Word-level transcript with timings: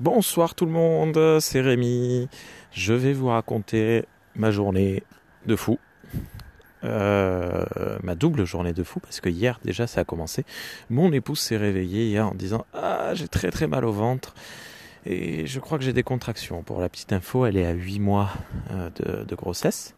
Bonsoir 0.00 0.54
tout 0.54 0.64
le 0.64 0.70
monde, 0.70 1.40
c'est 1.40 1.60
Rémi. 1.60 2.28
Je 2.70 2.94
vais 2.94 3.12
vous 3.12 3.26
raconter 3.26 4.04
ma 4.36 4.52
journée 4.52 5.02
de 5.46 5.56
fou. 5.56 5.80
Euh, 6.84 7.64
ma 8.04 8.14
double 8.14 8.44
journée 8.44 8.72
de 8.72 8.84
fou 8.84 9.00
parce 9.00 9.20
que 9.20 9.28
hier 9.28 9.58
déjà 9.64 9.88
ça 9.88 10.02
a 10.02 10.04
commencé. 10.04 10.44
Mon 10.88 11.12
épouse 11.12 11.40
s'est 11.40 11.56
réveillée 11.56 12.06
hier 12.06 12.28
en 12.28 12.34
disant 12.36 12.64
Ah 12.74 13.10
j'ai 13.14 13.26
très 13.26 13.50
très 13.50 13.66
mal 13.66 13.84
au 13.84 13.90
ventre 13.90 14.36
et 15.04 15.46
je 15.46 15.58
crois 15.58 15.78
que 15.78 15.84
j'ai 15.84 15.92
des 15.92 16.04
contractions. 16.04 16.62
Pour 16.62 16.80
la 16.80 16.88
petite 16.88 17.12
info, 17.12 17.44
elle 17.44 17.56
est 17.56 17.66
à 17.66 17.72
8 17.72 17.98
mois 17.98 18.30
euh, 18.70 18.90
de 19.24 19.34
grossesse. 19.34 19.96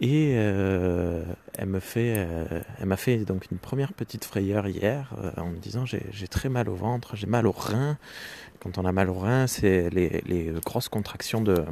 Et 0.00 0.34
euh, 0.36 1.24
elle 1.54 1.68
me 1.68 1.80
fait, 1.80 2.14
euh, 2.16 2.62
elle 2.78 2.86
m'a 2.86 2.96
fait 2.96 3.18
donc 3.18 3.50
une 3.50 3.58
première 3.58 3.92
petite 3.92 4.24
frayeur 4.24 4.68
hier 4.68 5.12
euh, 5.18 5.32
en 5.40 5.48
me 5.48 5.58
disant 5.58 5.84
j'ai 5.86 6.28
très 6.28 6.48
mal 6.48 6.68
au 6.68 6.76
ventre, 6.76 7.16
j'ai 7.16 7.26
mal 7.26 7.48
au 7.48 7.52
rein. 7.52 7.98
Quand 8.60 8.78
on 8.78 8.84
a 8.84 8.92
mal 8.92 9.10
au 9.10 9.14
rein, 9.14 9.48
c'est 9.48 9.90
les, 9.90 10.52
grosses 10.64 10.88
contractions 10.88 11.40
de 11.40 11.64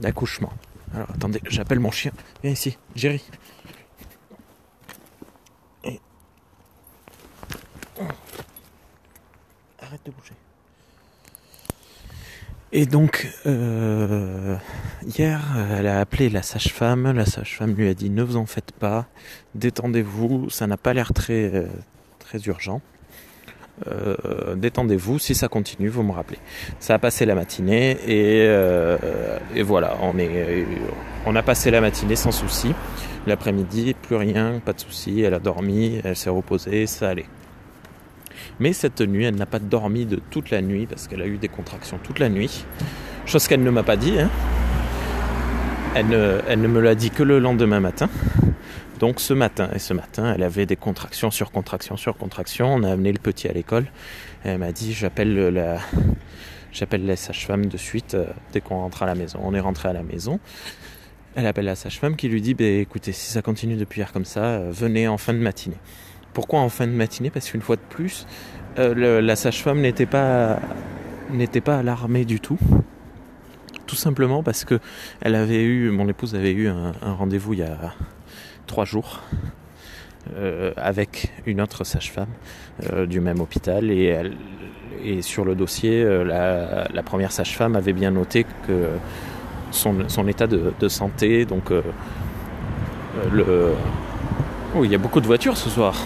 d'accouchement. 0.00 0.52
Alors 0.94 1.10
attendez, 1.10 1.40
j'appelle 1.48 1.80
mon 1.80 1.90
chien. 1.90 2.12
Viens 2.42 2.52
ici, 2.52 2.78
Jerry. 2.94 3.24
Arrête 9.80 10.04
de 10.04 10.12
bouger. 10.12 10.34
Et 12.70 12.84
donc, 12.84 13.28
euh, 13.46 14.56
hier, 15.06 15.40
elle 15.78 15.86
a 15.86 16.00
appelé 16.00 16.28
la 16.28 16.42
sage-femme. 16.42 17.10
La 17.12 17.24
sage-femme 17.24 17.74
lui 17.74 17.88
a 17.88 17.94
dit 17.94 18.10
ne 18.10 18.22
vous 18.22 18.36
en 18.36 18.44
faites 18.44 18.72
pas, 18.72 19.06
détendez-vous. 19.54 20.50
Ça 20.50 20.66
n'a 20.66 20.76
pas 20.76 20.92
l'air 20.92 21.14
très 21.14 21.50
euh, 21.54 21.66
très 22.18 22.38
urgent. 22.40 22.82
Euh, 23.86 24.54
détendez-vous. 24.54 25.18
Si 25.18 25.34
ça 25.34 25.48
continue, 25.48 25.88
vous 25.88 26.02
me 26.02 26.12
rappelez. 26.12 26.38
Ça 26.78 26.94
a 26.94 26.98
passé 26.98 27.24
la 27.24 27.34
matinée 27.34 27.92
et, 28.06 28.46
euh, 28.46 28.98
et 29.54 29.62
voilà, 29.62 29.96
on 30.02 30.18
est, 30.18 30.66
on 31.26 31.36
a 31.36 31.42
passé 31.42 31.70
la 31.70 31.80
matinée 31.80 32.16
sans 32.16 32.32
souci. 32.32 32.74
L'après-midi, 33.26 33.94
plus 33.94 34.16
rien, 34.16 34.60
pas 34.64 34.72
de 34.72 34.80
souci. 34.80 35.20
Elle 35.20 35.34
a 35.34 35.38
dormi, 35.38 36.00
elle 36.04 36.16
s'est 36.16 36.30
reposée, 36.30 36.86
ça 36.86 37.10
allait. 37.10 37.26
Mais 38.60 38.72
cette 38.72 39.00
nuit, 39.00 39.24
elle 39.24 39.36
n'a 39.36 39.46
pas 39.46 39.58
dormi 39.58 40.06
de 40.06 40.20
toute 40.30 40.50
la 40.50 40.62
nuit 40.62 40.86
parce 40.86 41.08
qu'elle 41.08 41.22
a 41.22 41.26
eu 41.26 41.38
des 41.38 41.48
contractions 41.48 41.98
toute 42.02 42.18
la 42.18 42.28
nuit. 42.28 42.64
Chose 43.26 43.46
qu'elle 43.46 43.62
ne 43.62 43.70
m'a 43.70 43.82
pas 43.82 43.96
dit. 43.96 44.18
Hein. 44.18 44.30
Elle, 45.94 46.08
ne, 46.08 46.68
me 46.68 46.80
l'a 46.80 46.94
dit 46.94 47.10
que 47.10 47.22
le 47.22 47.38
lendemain 47.38 47.80
matin. 47.80 48.08
Donc 49.00 49.20
ce 49.20 49.32
matin, 49.32 49.68
et 49.74 49.78
ce 49.78 49.94
matin, 49.94 50.32
elle 50.34 50.42
avait 50.42 50.66
des 50.66 50.76
contractions 50.76 51.30
sur 51.30 51.50
contractions 51.50 51.96
sur 51.96 52.16
contractions. 52.16 52.74
On 52.74 52.82
a 52.82 52.90
amené 52.92 53.12
le 53.12 53.18
petit 53.18 53.48
à 53.48 53.52
l'école. 53.52 53.86
Elle 54.44 54.58
m'a 54.58 54.72
dit 54.72 54.92
j'appelle 54.92 55.34
la, 55.50 55.78
la 56.92 57.16
sage-femme 57.16 57.66
de 57.66 57.76
suite 57.76 58.14
euh, 58.14 58.26
dès 58.52 58.60
qu'on 58.60 58.76
rentre 58.76 59.02
à 59.02 59.06
la 59.06 59.14
maison. 59.14 59.40
On 59.42 59.54
est 59.54 59.60
rentré 59.60 59.88
à 59.88 59.92
la 59.92 60.02
maison. 60.02 60.40
Elle 61.34 61.46
appelle 61.46 61.66
la 61.66 61.76
sage-femme 61.76 62.16
qui 62.16 62.28
lui 62.28 62.40
dit 62.40 62.54
bah, 62.54 62.64
écoutez, 62.64 63.12
si 63.12 63.30
ça 63.30 63.42
continue 63.42 63.76
depuis 63.76 64.00
hier 64.00 64.12
comme 64.12 64.24
ça, 64.24 64.44
euh, 64.44 64.70
venez 64.72 65.06
en 65.06 65.18
fin 65.18 65.32
de 65.32 65.38
matinée. 65.38 65.76
Pourquoi 66.32 66.60
en 66.60 66.68
fin 66.68 66.86
de 66.86 66.92
matinée? 66.92 67.30
Parce 67.30 67.50
qu'une 67.50 67.62
fois 67.62 67.76
de 67.76 67.82
plus, 67.88 68.26
euh, 68.78 69.20
la 69.20 69.36
sage-femme 69.36 69.80
n'était 69.80 70.06
pas 70.06 70.60
n'était 71.30 71.60
pas 71.60 71.78
alarmée 71.78 72.24
du 72.24 72.40
tout. 72.40 72.58
Tout 73.86 73.96
simplement 73.96 74.42
parce 74.42 74.64
que 74.64 74.78
mon 75.24 76.08
épouse 76.08 76.34
avait 76.34 76.52
eu 76.52 76.68
un, 76.68 76.92
rendez-vous 77.02 77.54
il 77.54 77.60
y 77.60 77.62
a 77.62 77.94
trois 78.66 78.84
jours 78.84 79.22
euh, 80.36 80.72
avec 80.76 81.32
une 81.46 81.60
autre 81.60 81.84
sage-femme 81.84 82.28
euh, 82.92 83.06
du 83.06 83.20
même 83.20 83.40
hôpital 83.40 83.90
et, 83.90 84.22
sur 85.22 85.44
le 85.44 85.54
dossier, 85.54 86.04
la, 86.24 87.02
première 87.04 87.30
sage-femme 87.30 87.76
avait 87.76 87.92
bien 87.92 88.10
noté 88.10 88.44
que 88.66 88.88
son, 89.70 90.26
état 90.26 90.46
de, 90.48 90.88
santé, 90.88 91.44
donc 91.44 91.70
le 93.30 93.74
Oh, 94.76 94.84
il 94.84 94.90
y 94.90 94.94
a 94.94 94.98
beaucoup 94.98 95.20
de 95.20 95.26
voitures 95.26 95.56
ce 95.56 95.70
soir. 95.70 95.96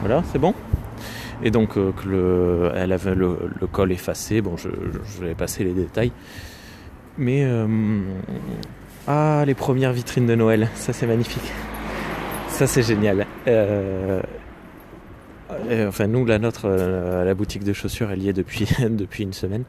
Voilà, 0.00 0.22
c'est 0.30 0.38
bon. 0.38 0.54
Et 1.42 1.50
donc, 1.50 1.76
euh, 1.76 1.92
que 1.92 2.08
le, 2.08 2.72
elle 2.74 2.92
avait 2.92 3.14
le, 3.14 3.36
col 3.72 3.90
effacé. 3.90 4.42
Bon, 4.42 4.56
je, 4.56 4.68
vais 5.20 5.34
passer 5.34 5.64
les 5.64 5.72
détails. 5.72 6.12
Mais 7.16 7.44
euh, 7.44 7.66
ah, 9.06 9.44
les 9.46 9.54
premières 9.54 9.92
vitrines 9.92 10.26
de 10.26 10.34
Noël, 10.34 10.68
ça 10.74 10.92
c'est 10.92 11.06
magnifique. 11.06 11.50
Ça 12.48 12.66
c'est 12.66 12.82
génial. 12.82 13.26
Euh, 13.48 14.20
enfin, 15.88 16.06
nous, 16.06 16.26
la 16.26 16.38
nôtre, 16.38 16.68
la 16.68 17.34
boutique 17.34 17.64
de 17.64 17.72
chaussures, 17.72 18.10
elle 18.10 18.22
y 18.22 18.28
est 18.28 18.34
depuis, 18.34 18.68
depuis 18.90 19.22
une 19.22 19.32
semaine. 19.32 19.64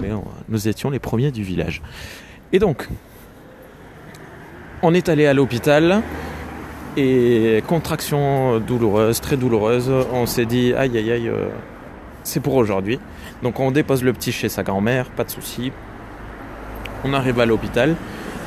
Mais 0.00 0.08
nous 0.48 0.68
étions 0.68 0.90
les 0.90 0.98
premiers 0.98 1.30
du 1.30 1.44
village. 1.44 1.80
Et 2.52 2.58
donc, 2.58 2.88
on 4.82 4.94
est 4.94 5.08
allé 5.08 5.26
à 5.26 5.32
l'hôpital 5.32 6.02
et 6.96 7.62
contraction 7.68 8.58
douloureuse, 8.58 9.20
très 9.20 9.36
douloureuse. 9.36 9.90
On 10.12 10.26
s'est 10.26 10.44
dit 10.44 10.74
aïe 10.74 10.96
aïe 10.98 11.12
aïe, 11.12 11.28
euh, 11.28 11.48
c'est 12.24 12.40
pour 12.40 12.56
aujourd'hui. 12.56 12.98
Donc 13.42 13.60
on 13.60 13.70
dépose 13.70 14.02
le 14.02 14.12
petit 14.12 14.32
chez 14.32 14.48
sa 14.48 14.62
grand-mère, 14.62 15.06
pas 15.06 15.24
de 15.24 15.30
souci. 15.30 15.72
On 17.04 17.14
arrive 17.14 17.40
à 17.40 17.46
l'hôpital. 17.46 17.94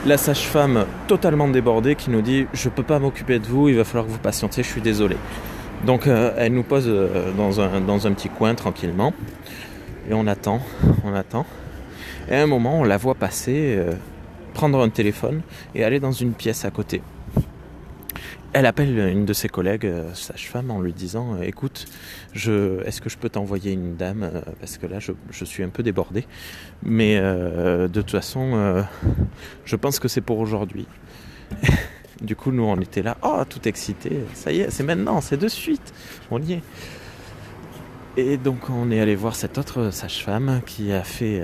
La 0.05 0.17
sage-femme 0.17 0.85
totalement 1.07 1.47
débordée 1.47 1.95
qui 1.95 2.11
nous 2.11 2.21
dit 2.21 2.45
je 2.53 2.69
peux 2.69 2.83
pas 2.83 2.99
m'occuper 2.99 3.39
de 3.39 3.47
vous, 3.47 3.69
il 3.69 3.75
va 3.75 3.85
falloir 3.85 4.05
que 4.05 4.11
vous 4.11 4.19
patientiez, 4.19 4.61
je 4.61 4.69
suis 4.69 4.81
désolé. 4.81 5.15
Donc 5.85 6.05
euh, 6.05 6.33
elle 6.37 6.53
nous 6.53 6.63
pose 6.63 6.85
euh, 6.87 7.31
dans, 7.35 7.61
un, 7.61 7.79
dans 7.79 8.05
un 8.07 8.11
petit 8.11 8.29
coin 8.29 8.53
tranquillement 8.55 9.13
et 10.09 10.13
on 10.13 10.27
attend, 10.27 10.59
on 11.05 11.13
attend. 11.13 11.45
Et 12.29 12.35
à 12.35 12.43
un 12.43 12.47
moment 12.47 12.81
on 12.81 12.83
la 12.83 12.97
voit 12.97 13.15
passer 13.15 13.79
prendre 14.55 14.81
un 14.81 14.89
téléphone 14.89 15.41
et 15.75 15.83
aller 15.83 15.99
dans 15.99 16.13
une 16.13 16.33
pièce 16.33 16.65
à 16.65 16.71
côté. 16.71 17.03
Elle 18.53 18.65
appelle 18.65 18.97
une 18.97 19.25
de 19.25 19.33
ses 19.33 19.49
collègues, 19.49 19.85
euh, 19.85 20.13
sage-femme, 20.13 20.71
en 20.71 20.79
lui 20.79 20.93
disant 20.93 21.35
euh, 21.35 21.41
Écoute, 21.41 21.87
est-ce 22.33 23.01
que 23.01 23.09
je 23.09 23.17
peux 23.17 23.27
t'envoyer 23.27 23.73
une 23.73 23.97
dame 23.97 24.23
euh, 24.23 24.41
Parce 24.61 24.77
que 24.77 24.87
là, 24.87 24.99
je, 24.99 25.45
suis 25.45 25.61
un 25.61 25.67
peu 25.67 25.83
débordé. 25.83 26.25
Mais 26.81 27.19
de 27.19 27.89
toute 27.93 28.11
façon, 28.11 28.85
je 29.65 29.75
pense 29.75 29.99
que 29.99 30.07
c'est 30.07 30.21
pour 30.21 30.39
aujourd'hui. 30.39 30.87
du 32.21 32.37
coup, 32.37 32.51
nous, 32.51 32.63
on 32.63 32.79
était 32.79 33.03
là, 33.03 33.17
oh, 33.23 33.43
tout 33.47 33.67
excité. 33.67 34.21
Ça 34.33 34.53
y 34.53 34.61
est, 34.61 34.71
c'est 34.71 34.83
maintenant, 34.83 35.19
c'est 35.19 35.37
de 35.37 35.49
suite. 35.49 35.93
On 36.31 36.41
y 36.41 36.53
est. 36.53 36.63
Et 38.15 38.37
donc, 38.37 38.69
on 38.69 38.89
est 38.89 39.01
allé 39.01 39.15
voir 39.15 39.35
cette 39.35 39.57
autre 39.57 39.91
sage-femme 39.91 40.61
qui 40.65 40.93
a 40.93 41.03
fait 41.03 41.43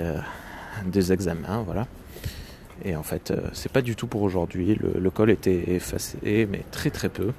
des 0.86 1.12
examens, 1.12 1.62
voilà. 1.66 1.86
Et 2.84 2.96
en 2.96 3.02
fait, 3.02 3.30
euh, 3.30 3.36
c'est 3.52 3.70
pas 3.70 3.82
du 3.82 3.96
tout 3.96 4.06
pour 4.06 4.22
aujourd'hui. 4.22 4.78
Le, 4.80 5.10
col 5.10 5.30
était 5.30 5.72
effacé, 5.72 6.48
mais 6.50 6.62
très 6.70 6.90
très 6.90 7.08
peu. 7.08 7.32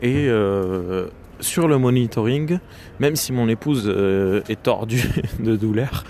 Et 0.00 0.26
euh, 0.28 1.06
sur 1.40 1.68
le 1.68 1.78
monitoring, 1.78 2.58
même 2.98 3.16
si 3.16 3.32
mon 3.32 3.48
épouse 3.48 3.84
euh, 3.86 4.42
est 4.48 4.62
tordue 4.62 5.08
de 5.40 5.56
douleur 5.56 6.04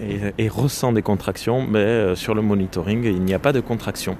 et, 0.00 0.48
ressent 0.48 0.92
des 0.92 1.02
contractions, 1.02 1.66
mais 1.66 2.14
sur 2.16 2.34
le 2.34 2.42
monitoring, 2.42 3.04
il 3.04 3.22
n'y 3.22 3.32
a 3.32 3.38
pas 3.38 3.52
de 3.52 3.60
contractions. 3.60 4.18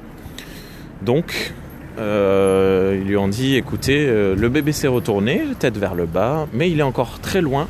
Donc, 1.03 1.53
ils 1.99 3.05
lui 3.05 3.16
ont 3.19 3.28
dit 3.28 3.56
écoutez, 3.56 4.06
le 4.06 4.49
bébé 4.49 4.72
s'est 4.72 4.88
retourné, 4.88 5.43
tête 5.59 5.76
vers 5.76 5.94
le 5.94 6.06
bas, 6.06 6.49
mais 6.55 6.71
il 6.71 6.81
est 6.81 6.82
encore 6.82 7.21
très 7.21 7.43
loin 7.43 7.69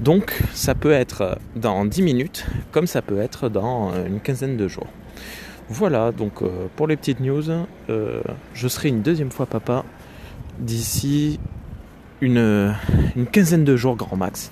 donc 0.00 0.42
ça 0.54 0.74
peut 0.74 0.92
être 0.92 1.38
dans 1.56 1.84
10 1.84 2.02
minutes 2.02 2.46
comme 2.72 2.86
ça 2.86 3.02
peut 3.02 3.20
être 3.20 3.48
dans 3.48 3.92
une 4.06 4.20
quinzaine 4.20 4.56
de 4.56 4.68
jours. 4.68 4.86
Voilà, 5.70 6.12
donc 6.12 6.40
euh, 6.40 6.66
pour 6.76 6.86
les 6.86 6.96
petites 6.96 7.20
news, 7.20 7.50
euh, 7.90 8.22
je 8.54 8.68
serai 8.68 8.88
une 8.88 9.02
deuxième 9.02 9.30
fois 9.30 9.44
papa 9.44 9.84
d'ici 10.58 11.38
une 12.22 12.74
quinzaine 13.32 13.64
de 13.64 13.76
jours 13.76 13.94
grand 13.94 14.16
max. 14.16 14.50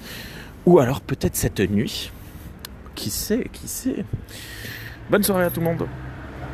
Ou 0.66 0.78
alors 0.78 1.00
peut-être 1.00 1.36
cette 1.36 1.60
nuit. 1.60 2.12
Qui 2.94 3.10
sait, 3.10 3.46
qui 3.52 3.68
sait. 3.68 4.04
Bonne 5.10 5.22
soirée 5.22 5.44
à 5.44 5.50
tout 5.50 5.60
le 5.60 5.66
monde. 5.66 5.86